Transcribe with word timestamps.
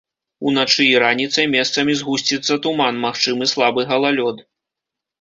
Уначы 0.51 0.85
і 0.85 0.95
раніцай 1.03 1.49
месцамі 1.57 1.97
згусціцца 2.01 2.59
туман, 2.65 3.01
магчымы 3.07 3.53
слабы 3.55 3.81
галалёд. 3.95 4.47